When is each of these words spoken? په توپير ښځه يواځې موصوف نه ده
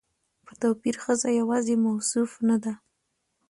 په 0.45 0.53
توپير 0.61 0.95
ښځه 1.03 1.29
يواځې 1.39 1.73
موصوف 1.83 2.31
نه 2.47 2.57
ده 2.63 2.73